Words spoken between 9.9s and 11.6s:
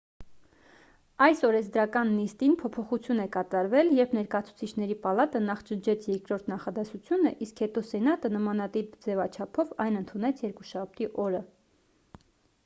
ընդունեց երկուշաբթի օրը